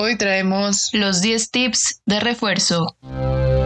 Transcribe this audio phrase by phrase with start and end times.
[0.00, 2.96] Hoy traemos los 10 tips de refuerzo.
[3.02, 3.58] Hola.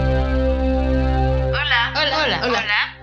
[1.95, 2.97] Hola, hola, Hola.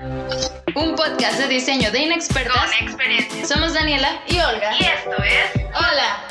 [0.74, 2.56] Un podcast de diseño de inexpertas.
[2.56, 3.46] Con experiencia.
[3.46, 4.76] Somos Daniela y Olga.
[4.80, 6.26] Y esto es Hola.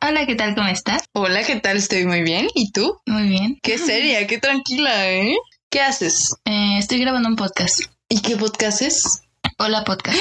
[0.00, 0.54] Hola, ¿qué tal?
[0.54, 1.04] ¿Cómo estás?
[1.12, 1.76] Hola, ¿qué tal?
[1.76, 2.48] Estoy muy bien.
[2.54, 2.98] ¿Y tú?
[3.04, 3.58] Muy bien.
[3.62, 5.36] Qué seria, qué tranquila, ¿eh?
[5.68, 6.34] ¿Qué haces?
[6.46, 7.82] Eh, estoy grabando un podcast.
[8.08, 9.20] ¿Y qué podcast es?
[9.58, 10.16] Hola, podcast.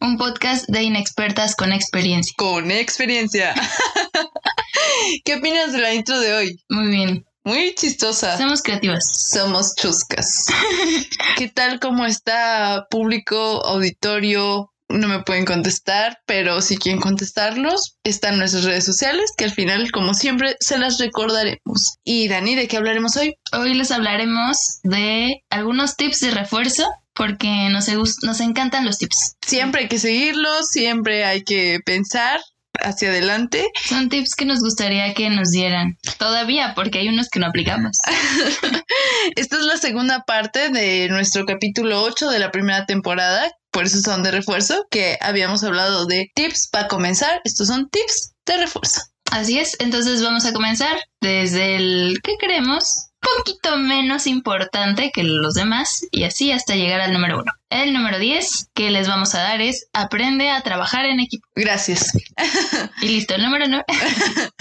[0.00, 2.34] Un podcast de inexpertas con experiencia.
[2.36, 3.54] Con experiencia.
[5.24, 6.64] ¿Qué opinas de la intro de hoy?
[6.68, 7.26] Muy bien.
[7.44, 8.36] Muy chistosa.
[8.36, 9.30] Somos creativas.
[9.30, 10.46] Somos chuscas.
[11.36, 11.78] ¿Qué tal?
[11.78, 14.72] ¿Cómo está público, auditorio?
[14.88, 19.90] No me pueden contestar, pero si quieren contestarlos, están nuestras redes sociales, que al final,
[19.90, 21.98] como siempre, se las recordaremos.
[22.04, 23.36] Y Dani, ¿de qué hablaremos hoy?
[23.52, 26.84] Hoy les hablaremos de algunos tips de refuerzo
[27.14, 27.88] porque nos,
[28.22, 29.36] nos encantan los tips.
[29.44, 32.40] Siempre hay que seguirlos, siempre hay que pensar
[32.80, 33.66] hacia adelante.
[33.88, 35.96] Son tips que nos gustaría que nos dieran.
[36.18, 37.98] Todavía, porque hay unos que no aplicamos.
[39.36, 44.00] Esta es la segunda parte de nuestro capítulo 8 de la primera temporada, por eso
[44.00, 47.40] son de refuerzo, que habíamos hablado de tips para comenzar.
[47.44, 49.02] Estos son tips de refuerzo.
[49.30, 55.54] Así es, entonces vamos a comenzar desde el que creemos poquito menos importante que los
[55.54, 57.52] demás y así hasta llegar al número uno.
[57.68, 61.46] El número 10 que les vamos a dar es aprende a trabajar en equipo.
[61.54, 62.12] Gracias.
[63.02, 63.84] Y listo, el número 9.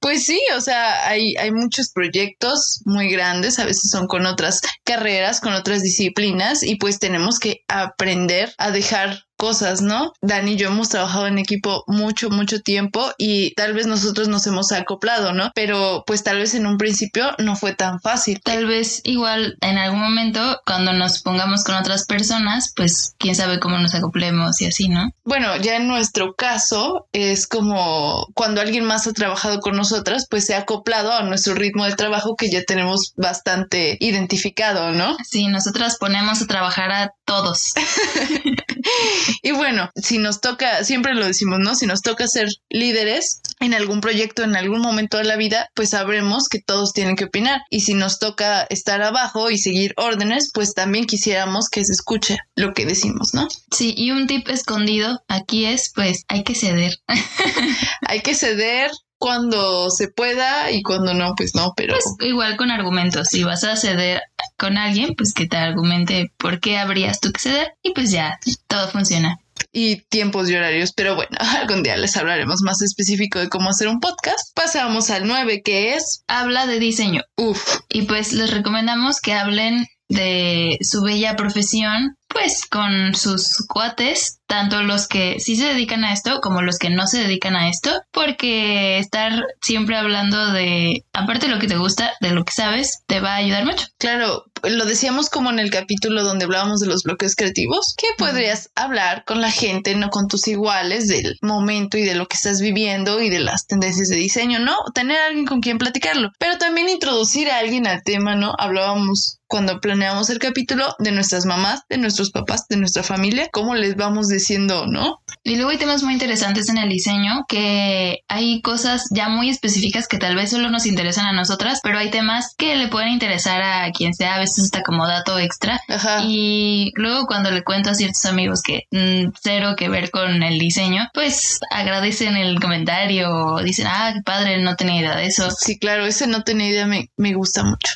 [0.00, 4.60] Pues sí, o sea, hay, hay muchos proyectos muy grandes, a veces son con otras
[4.84, 10.12] carreras, con otras disciplinas y pues tenemos que aprender a dejar cosas, ¿no?
[10.22, 14.46] Dani y yo hemos trabajado en equipo mucho, mucho tiempo y tal vez nosotros nos
[14.46, 15.50] hemos acoplado, ¿no?
[15.54, 18.40] Pero pues tal vez en un principio no fue tan fácil.
[18.42, 23.58] Tal vez igual en algún momento cuando nos pongamos con otras personas, pues quién sabe
[23.58, 25.10] cómo nos acoplemos y así, ¿no?
[25.24, 30.46] Bueno, ya en nuestro caso es como cuando alguien más ha trabajado con nosotras, pues
[30.46, 35.16] se ha acoplado a nuestro ritmo de trabajo que ya tenemos bastante identificado, ¿no?
[35.24, 37.72] Sí, nosotras ponemos a trabajar a todos.
[39.42, 41.74] Y bueno, si nos toca, siempre lo decimos, ¿no?
[41.74, 45.90] Si nos toca ser líderes en algún proyecto, en algún momento de la vida, pues
[45.90, 47.60] sabremos que todos tienen que opinar.
[47.70, 52.38] Y si nos toca estar abajo y seguir órdenes, pues también quisiéramos que se escuche
[52.54, 53.48] lo que decimos, ¿no?
[53.70, 56.98] Sí, y un tip escondido aquí es, pues hay que ceder.
[58.06, 58.90] Hay que ceder
[59.24, 61.94] cuando se pueda y cuando no, pues no, pero...
[61.94, 64.20] Pues igual con argumentos, si vas a ceder
[64.58, 68.38] con alguien, pues que te argumente por qué habrías tú que ceder y pues ya,
[68.66, 69.38] todo funciona.
[69.72, 73.88] y tiempos y horarios, pero bueno, algún día les hablaremos más específico de cómo hacer
[73.88, 74.54] un podcast.
[74.54, 79.86] Pasamos al 9, que es, Habla de diseño uff, y pues les recomendamos que hablen
[80.10, 86.12] de su bella profesión, pues con sus cuates, tanto los que sí se dedican a
[86.12, 91.46] esto como los que no se dedican a esto, porque estar siempre hablando de, aparte
[91.46, 93.86] de lo que te gusta, de lo que sabes, te va a ayudar mucho.
[93.98, 98.70] claro, lo decíamos como en el capítulo donde hablábamos de los bloqueos creativos, que podrías
[98.74, 102.60] hablar con la gente, no con tus iguales, del momento y de lo que estás
[102.60, 104.76] viviendo y de las tendencias de diseño, ¿no?
[104.94, 108.54] Tener a alguien con quien platicarlo, pero también introducir a alguien al tema, ¿no?
[108.58, 113.74] Hablábamos cuando planeamos el capítulo de nuestras mamás, de nuestros papás, de nuestra familia, cómo
[113.74, 115.20] les vamos diciendo, ¿no?
[115.42, 120.08] Y luego hay temas muy interesantes en el diseño que hay cosas ya muy específicas
[120.08, 123.62] que tal vez solo nos interesan a nosotras, pero hay temas que le pueden interesar
[123.62, 125.80] a quien sea, a veces hasta como dato extra.
[125.88, 126.22] Ajá.
[126.24, 130.58] Y luego cuando le cuento a ciertos amigos que mm, cero que ver con el
[130.58, 135.50] diseño, pues agradecen el comentario o dicen, ah, qué padre, no tenía idea de eso.
[135.50, 137.92] Sí, claro, ese no tenía idea, me, me gusta mucho.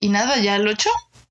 [0.00, 0.88] Y nada, ya el 8.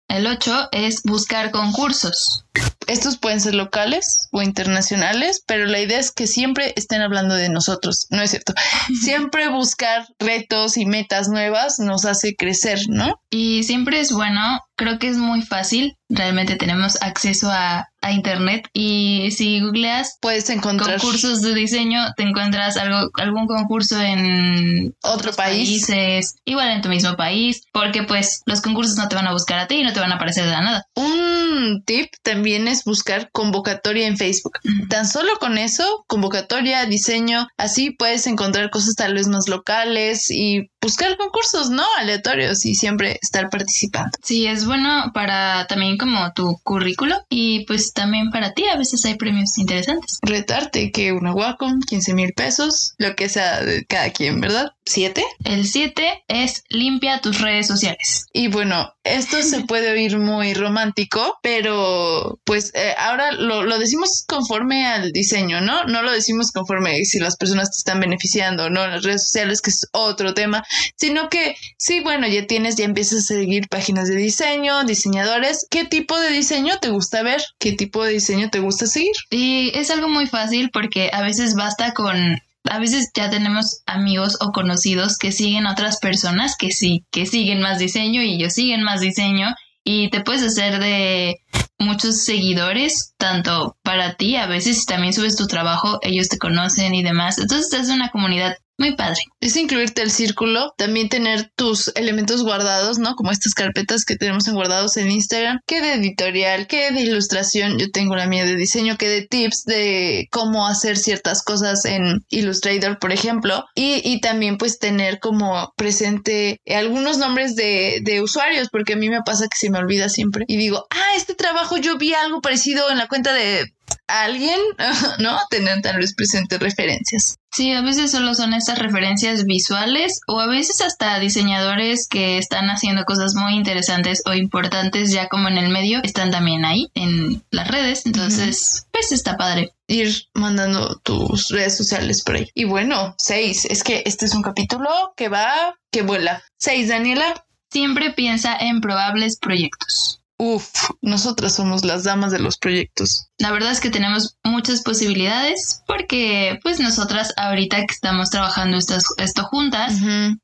[0.08, 2.46] El 8 es buscar concursos.
[2.88, 7.50] Estos pueden ser locales o internacionales, pero la idea es que siempre estén hablando de
[7.50, 8.54] nosotros, ¿no es cierto?
[9.02, 13.22] Siempre buscar retos y metas nuevas nos hace crecer, ¿no?
[13.30, 18.70] Y siempre es bueno, creo que es muy fácil, realmente tenemos acceso a, a internet
[18.74, 25.34] y si googleas Puedes encontrar concursos de diseño, te encuentras algo, algún concurso en otro
[25.34, 25.86] país.
[25.88, 29.60] países, igual en tu mismo país, porque pues los concursos no te van a buscar
[29.60, 30.86] a ti y no te van a aparecer de la nada.
[30.96, 34.60] Un tip también es buscar convocatoria en Facebook.
[34.90, 40.70] Tan solo con eso, convocatoria, diseño, así puedes encontrar cosas tal vez más locales y
[40.88, 41.84] buscar concursos, ¿no?
[41.98, 44.12] Aleatorios y siempre estar participando.
[44.24, 49.04] Sí, es bueno para también como tu currículo y pues también para ti a veces
[49.04, 50.20] hay premios interesantes.
[50.22, 54.72] Retarte que una Wacom, 15 mil pesos, lo que sea de cada quien, ¿verdad?
[54.86, 55.26] ¿Siete?
[55.44, 58.28] El 7 es limpia tus redes sociales.
[58.32, 64.24] Y bueno, esto se puede oír muy romántico, pero pues eh, ahora lo, lo, decimos
[64.26, 65.84] conforme al diseño, ¿no?
[65.84, 68.88] No lo decimos conforme si las personas te están beneficiando, ¿no?
[68.88, 70.64] Las redes sociales, que es otro tema,
[70.96, 75.66] sino que sí, bueno, ya tienes, ya empiezas a seguir páginas de diseño, diseñadores.
[75.70, 77.42] ¿Qué tipo de diseño te gusta ver?
[77.60, 79.16] ¿Qué tipo de diseño te gusta seguir?
[79.30, 82.40] Y es algo muy fácil porque a veces basta con
[82.70, 87.62] a veces ya tenemos amigos o conocidos que siguen otras personas que sí, que siguen
[87.62, 91.38] más diseño y ellos siguen más diseño y te puedes hacer de
[91.80, 97.04] muchos seguidores, tanto para ti, a veces también subes tu trabajo, ellos te conocen y
[97.04, 97.38] demás.
[97.38, 99.20] Entonces es una comunidad muy padre.
[99.40, 103.16] Es incluirte el círculo, también tener tus elementos guardados, ¿no?
[103.16, 107.78] Como estas carpetas que tenemos en guardados en Instagram, que de editorial, que de ilustración,
[107.80, 112.24] yo tengo la mía de diseño, que de tips de cómo hacer ciertas cosas en
[112.30, 118.70] Illustrator, por ejemplo, y, y también pues tener como presente algunos nombres de, de usuarios,
[118.72, 120.46] porque a mí me pasa que se me olvida siempre.
[120.48, 123.74] Y digo, ah, este trabajo yo vi algo parecido en la cuenta de
[124.08, 124.60] alguien,
[125.20, 125.38] ¿no?
[125.50, 127.38] Tener tal vez presentes referencias.
[127.52, 132.70] Sí, a veces solo son estas referencias visuales o a veces hasta diseñadores que están
[132.70, 137.44] haciendo cosas muy interesantes o importantes ya como en el medio están también ahí en
[137.52, 138.06] las redes.
[138.06, 139.74] Entonces, pues está padre.
[139.88, 142.50] Ir mandando tus redes sociales por ahí.
[142.54, 143.66] Y bueno, seis.
[143.66, 146.44] Es que este es un capítulo que va, que vuela.
[146.58, 147.46] Seis, Daniela.
[147.72, 150.22] Siempre piensa en probables proyectos.
[150.40, 150.70] Uf,
[151.02, 153.30] nosotras somos las damas de los proyectos.
[153.40, 159.44] La verdad es que tenemos muchas posibilidades porque pues nosotras ahorita que estamos trabajando esto
[159.46, 159.96] juntas,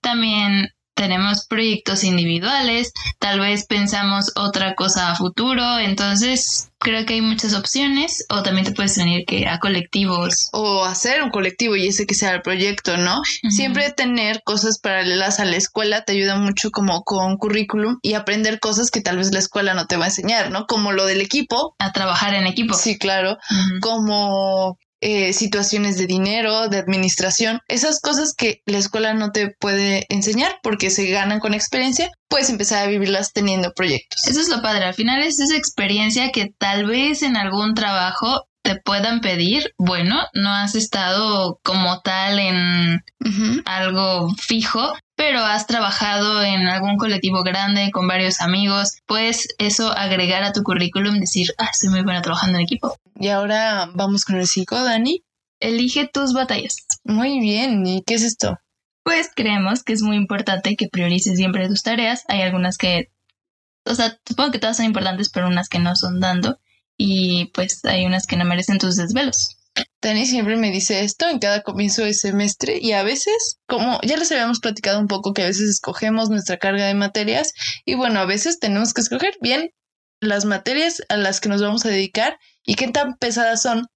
[0.01, 7.21] también tenemos proyectos individuales, tal vez pensamos otra cosa a futuro, entonces creo que hay
[7.21, 11.88] muchas opciones o también te puedes venir que a colectivos o hacer un colectivo y
[11.88, 13.21] ese que sea el proyecto, ¿no?
[13.50, 18.59] Siempre tener cosas paralelas a la escuela te ayuda mucho como con currículum y aprender
[18.59, 20.65] cosas que tal vez la escuela no te va a enseñar, ¿no?
[20.68, 21.75] Como lo del equipo.
[21.80, 22.74] A trabajar en equipo.
[22.75, 23.38] Sí, claro.
[23.81, 30.05] Como eh, situaciones de dinero, de administración, esas cosas que la escuela no te puede
[30.07, 34.25] enseñar porque se ganan con experiencia, puedes empezar a vivirlas teniendo proyectos.
[34.27, 38.45] Eso es lo padre, al final es esa experiencia que tal vez en algún trabajo
[38.61, 43.03] te puedan pedir, bueno, no has estado como tal en
[43.65, 44.94] algo fijo,
[45.25, 50.63] pero has trabajado en algún colectivo grande con varios amigos, puedes eso agregar a tu
[50.63, 52.97] currículum, decir, ah, soy muy buena trabajando en equipo.
[53.15, 55.23] Y ahora vamos con el 5, Dani.
[55.61, 56.75] Elige tus batallas.
[57.05, 58.59] Muy bien, ¿y qué es esto?
[59.03, 62.25] Pues creemos que es muy importante que priorices siempre tus tareas.
[62.27, 63.09] Hay algunas que,
[63.85, 66.59] o sea, supongo que todas son importantes, pero unas que no son dando.
[66.97, 69.55] Y pues hay unas que no merecen tus desvelos.
[70.03, 74.17] Dani siempre me dice esto en cada comienzo de semestre y a veces, como ya
[74.17, 77.53] les habíamos platicado un poco, que a veces escogemos nuestra carga de materias
[77.85, 79.71] y bueno, a veces tenemos que escoger bien
[80.19, 83.88] las materias a las que nos vamos a dedicar y qué tan pesadas son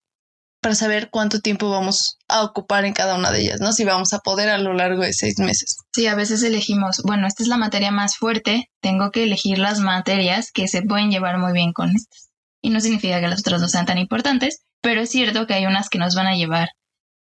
[0.61, 3.73] para saber cuánto tiempo vamos a ocupar en cada una de ellas, ¿no?
[3.73, 5.77] Si vamos a poder a lo largo de seis meses.
[5.93, 9.79] Sí, a veces elegimos, bueno, esta es la materia más fuerte, tengo que elegir las
[9.79, 12.26] materias que se pueden llevar muy bien con estas.
[12.61, 15.65] Y no significa que las otras no sean tan importantes, pero es cierto que hay
[15.65, 16.69] unas que nos van a llevar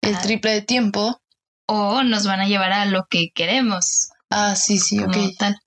[0.01, 1.21] el triple de tiempo
[1.65, 4.09] o nos van a llevar a lo que queremos.
[4.29, 5.15] Ah, sí, sí, ok.
[5.37, 5.57] Tal.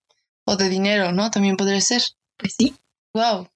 [0.45, 1.31] O de dinero, ¿no?
[1.31, 2.03] También podría ser.
[2.37, 2.77] Pues sí.
[3.15, 3.49] Wow.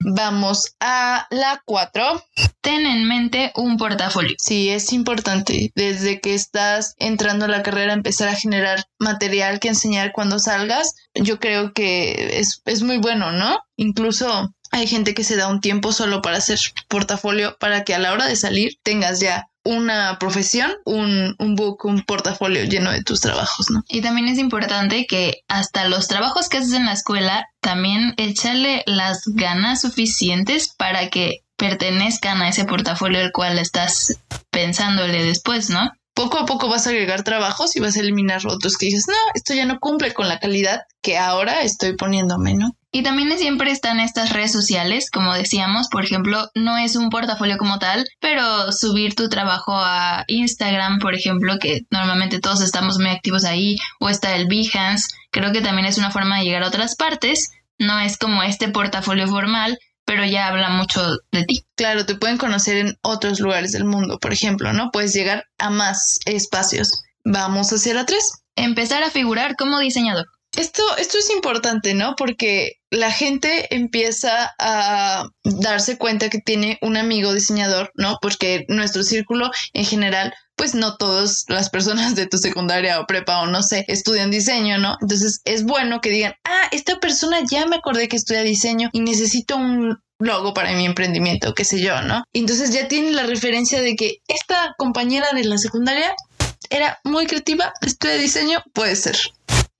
[0.00, 2.24] Vamos a la 4.
[2.60, 4.34] Ten en mente un portafolio.
[4.38, 9.68] Sí, es importante desde que estás entrando a la carrera empezar a generar material que
[9.68, 10.94] enseñar cuando salgas.
[11.14, 13.60] Yo creo que es, es muy bueno, ¿no?
[13.76, 18.00] Incluso hay gente que se da un tiempo solo para hacer portafolio para que a
[18.00, 23.02] la hora de salir tengas ya una profesión, un, un book, un portafolio lleno de
[23.02, 23.82] tus trabajos, ¿no?
[23.88, 28.82] Y también es importante que hasta los trabajos que haces en la escuela, también échale
[28.86, 34.18] las ganas suficientes para que pertenezcan a ese portafolio el cual estás
[34.50, 35.92] pensándole después, ¿no?
[36.14, 39.14] Poco a poco vas a agregar trabajos y vas a eliminar otros que dices, no,
[39.34, 42.76] esto ya no cumple con la calidad que ahora estoy poniéndome, ¿no?
[42.94, 47.58] Y también siempre están estas redes sociales, como decíamos, por ejemplo, no es un portafolio
[47.58, 53.08] como tal, pero subir tu trabajo a Instagram, por ejemplo, que normalmente todos estamos muy
[53.08, 56.68] activos ahí, o está el Behance, creo que también es una forma de llegar a
[56.68, 61.64] otras partes, no es como este portafolio formal, pero ya habla mucho de ti.
[61.74, 64.92] Claro, te pueden conocer en otros lugares del mundo, por ejemplo, ¿no?
[64.92, 67.02] Puedes llegar a más espacios.
[67.24, 68.44] Vamos hacia la 3.
[68.54, 70.26] empezar a figurar como diseñador.
[70.56, 72.14] Esto, esto es importante, ¿no?
[72.16, 78.18] Porque la gente empieza a darse cuenta que tiene un amigo diseñador, ¿no?
[78.22, 83.40] Porque nuestro círculo en general, pues no todas las personas de tu secundaria o prepa
[83.42, 84.96] o no sé, estudian diseño, ¿no?
[85.00, 89.00] Entonces es bueno que digan, ah, esta persona ya me acordé que estudia diseño y
[89.00, 92.22] necesito un logo para mi emprendimiento, qué sé yo, ¿no?
[92.32, 96.14] Entonces ya tiene la referencia de que esta compañera de la secundaria
[96.70, 99.16] era muy creativa, estudia diseño, puede ser.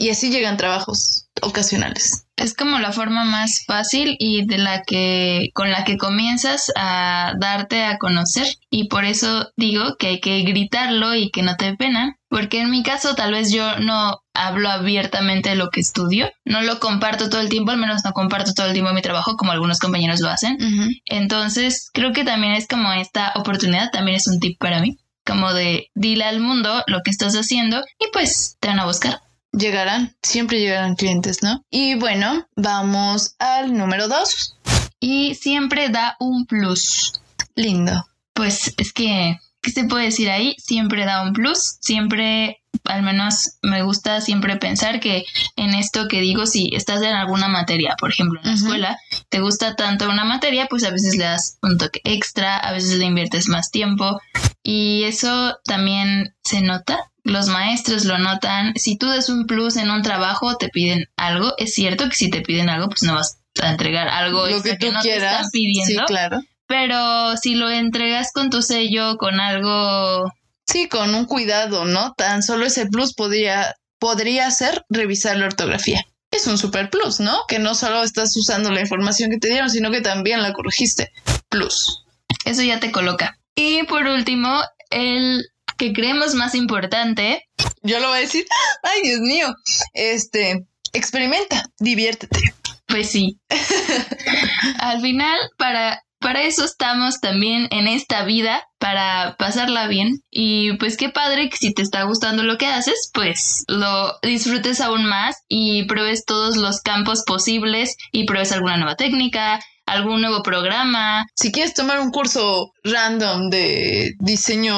[0.05, 2.27] Y así llegan trabajos ocasionales.
[2.37, 7.33] Es como la forma más fácil y de la que con la que comienzas a
[7.41, 11.75] darte a conocer y por eso digo que hay que gritarlo y que no te
[11.75, 16.31] pena, porque en mi caso tal vez yo no hablo abiertamente de lo que estudio,
[16.45, 19.39] no lo comparto todo el tiempo, al menos no comparto todo el tiempo mi trabajo
[19.39, 20.59] como algunos compañeros lo hacen.
[21.07, 25.55] Entonces, creo que también es como esta oportunidad, también es un tip para mí, como
[25.55, 29.19] de dile al mundo lo que estás haciendo y pues te van a buscar
[29.57, 31.65] llegarán, siempre llegarán clientes, ¿no?
[31.71, 34.57] Y bueno, vamos al número dos.
[35.01, 37.13] Y siempre da un plus.
[37.55, 38.05] Lindo.
[38.33, 40.57] Pues es que, ¿qué se puede decir ahí?
[40.59, 45.25] Siempre da un plus, siempre al menos me gusta siempre pensar que
[45.57, 49.41] en esto que digo, si estás en alguna materia, por ejemplo, en la escuela, te
[49.41, 53.07] gusta tanto una materia, pues a veces le das un toque extra, a veces le
[53.07, 54.21] inviertes más tiempo
[54.63, 58.75] y eso también se nota los maestros lo notan.
[58.77, 61.55] Si tú das un plus en un trabajo, te piden algo.
[61.57, 64.77] Es cierto que si te piden algo, pues no vas a entregar algo lo que,
[64.77, 65.31] tú no quieras.
[65.31, 66.03] te están pidiendo.
[66.03, 66.41] Sí, claro.
[66.67, 70.33] Pero si lo entregas con tu sello, con algo.
[70.67, 72.15] Sí, con un cuidado, ¿no?
[72.15, 76.05] Tan solo ese plus podría, podría ser revisar la ortografía.
[76.31, 77.39] Es un super plus, ¿no?
[77.49, 81.13] Que no solo estás usando la información que te dieron, sino que también la corregiste.
[81.49, 82.05] Plus.
[82.45, 83.39] Eso ya te coloca.
[83.55, 87.45] Y por último, el que creemos más importante.
[87.83, 88.45] Yo lo voy a decir,
[88.83, 89.55] ay Dios mío,
[89.93, 92.55] este, experimenta, diviértete.
[92.87, 93.41] Pues sí.
[94.79, 100.21] Al final, para, para eso estamos también en esta vida, para pasarla bien.
[100.31, 104.81] Y pues qué padre que si te está gustando lo que haces, pues lo disfrutes
[104.81, 110.43] aún más y pruebes todos los campos posibles y pruebes alguna nueva técnica, algún nuevo
[110.43, 111.27] programa.
[111.35, 114.77] Si quieres tomar un curso random de diseño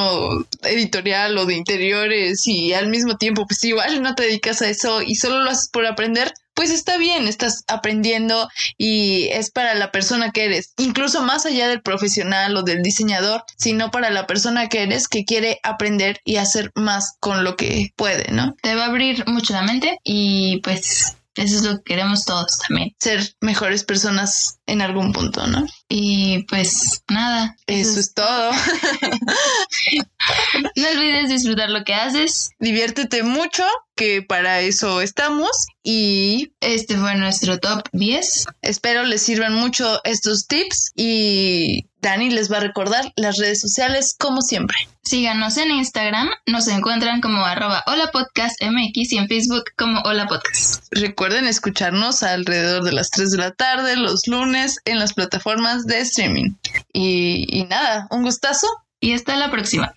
[0.63, 5.01] editorial o de interiores y al mismo tiempo pues igual no te dedicas a eso
[5.01, 8.49] y solo lo haces por aprender, pues está bien, estás aprendiendo
[8.79, 13.43] y es para la persona que eres, incluso más allá del profesional o del diseñador,
[13.57, 17.91] sino para la persona que eres que quiere aprender y hacer más con lo que
[17.95, 18.55] puede, ¿no?
[18.63, 22.59] Te va a abrir mucho la mente y pues eso es lo que queremos todos
[22.67, 22.95] también.
[22.99, 25.65] Ser mejores personas en algún punto, ¿no?
[25.87, 27.55] Y pues nada.
[27.67, 28.51] Eso, es todo.
[30.75, 32.51] no olvides disfrutar lo que haces.
[32.59, 33.63] Diviértete mucho,
[33.95, 35.51] que para eso estamos.
[35.83, 38.47] Y este fue nuestro top 10.
[38.61, 44.15] Espero les sirvan mucho estos tips y Dani les va a recordar las redes sociales
[44.17, 44.77] como siempre.
[45.03, 50.25] Síganos en Instagram, nos encuentran como arroba hola podcast MX y en Facebook como hola
[50.25, 50.85] podcast.
[50.91, 55.99] Recuerden escucharnos alrededor de las 3 de la tarde los lunes en las plataformas de
[55.99, 56.51] streaming.
[56.93, 58.67] Y, y nada, un gustazo.
[59.01, 59.93] Y hasta la próxima.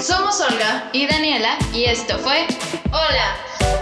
[0.00, 2.46] Somos Olga y Daniela y esto fue
[2.92, 3.73] Hola